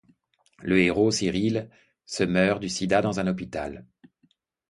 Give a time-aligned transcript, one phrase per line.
[0.63, 1.69] Le héros, Cyrille,
[2.07, 3.85] se meurt du sida dans un hôpital.